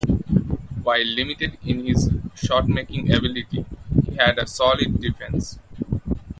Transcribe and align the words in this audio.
While 0.81 1.05
limited 1.05 1.59
in 1.63 1.85
his 1.85 2.09
shotmaking 2.33 3.11
ability, 3.15 3.63
he 4.03 4.15
had 4.15 4.39
a 4.39 4.47
solid 4.47 4.99
defence. 4.99 5.59